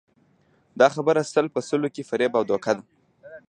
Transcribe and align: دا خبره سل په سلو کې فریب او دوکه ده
دا 0.79 0.87
خبره 0.95 1.21
سل 1.33 1.45
په 1.55 1.59
سلو 1.69 1.87
کې 1.95 2.07
فریب 2.09 2.31
او 2.37 2.43
دوکه 2.49 2.73
ده 2.77 2.83